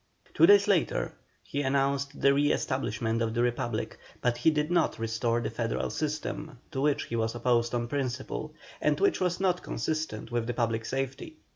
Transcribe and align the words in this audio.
Two 0.33 0.47
days 0.47 0.67
later 0.67 1.13
he 1.43 1.61
announced 1.61 2.19
the 2.19 2.33
re 2.33 2.51
establishment 2.51 3.21
of 3.21 3.35
the 3.35 3.43
Republic, 3.43 3.99
but 4.19 4.35
he 4.37 4.49
did 4.49 4.71
not 4.71 4.97
restore 4.97 5.41
the 5.41 5.51
federal 5.51 5.91
system, 5.91 6.57
to 6.71 6.81
which 6.81 7.03
he 7.03 7.15
was 7.15 7.35
opposed 7.35 7.75
on 7.75 7.87
principle, 7.87 8.51
and 8.81 8.99
which 8.99 9.21
was 9.21 9.39
not 9.39 9.61
consistent 9.61 10.31
with 10.31 10.47
the 10.47 10.55
public 10.55 10.85
safety. 10.85 11.37